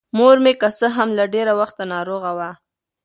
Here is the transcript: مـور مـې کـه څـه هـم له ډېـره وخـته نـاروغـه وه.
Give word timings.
مـور 0.17 0.37
مـې 0.43 0.53
کـه 0.61 0.69
څـه 0.77 0.87
هـم 0.95 1.09
له 1.17 1.25
ډېـره 1.33 1.53
وخـته 1.59 1.83
نـاروغـه 1.91 2.31
وه. 2.37 2.49